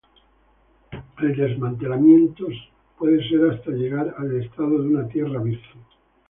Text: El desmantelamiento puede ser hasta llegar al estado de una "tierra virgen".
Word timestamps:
El 1.21 1.35
desmantelamiento 1.35 2.47
puede 2.97 3.21
ser 3.29 3.51
hasta 3.51 3.69
llegar 3.69 4.15
al 4.17 4.35
estado 4.41 4.81
de 4.81 4.87
una 4.87 5.07
"tierra 5.07 5.39
virgen". 5.39 5.79